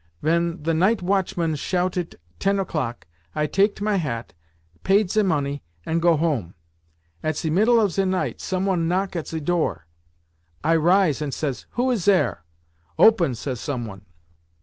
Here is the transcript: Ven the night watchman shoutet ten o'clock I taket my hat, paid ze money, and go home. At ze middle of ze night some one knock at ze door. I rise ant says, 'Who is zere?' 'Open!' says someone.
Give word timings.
Ven 0.23 0.63
the 0.63 0.73
night 0.73 1.03
watchman 1.03 1.53
shoutet 1.53 2.15
ten 2.39 2.57
o'clock 2.57 3.05
I 3.35 3.45
taket 3.45 3.81
my 3.81 3.97
hat, 3.97 4.33
paid 4.83 5.11
ze 5.11 5.21
money, 5.21 5.61
and 5.85 6.01
go 6.01 6.17
home. 6.17 6.55
At 7.21 7.37
ze 7.37 7.51
middle 7.51 7.79
of 7.79 7.91
ze 7.91 8.05
night 8.05 8.41
some 8.41 8.65
one 8.65 8.87
knock 8.87 9.15
at 9.15 9.27
ze 9.27 9.39
door. 9.39 9.85
I 10.63 10.75
rise 10.75 11.21
ant 11.21 11.35
says, 11.35 11.67
'Who 11.73 11.91
is 11.91 12.05
zere?' 12.05 12.43
'Open!' 12.97 13.35
says 13.35 13.59
someone. 13.59 14.07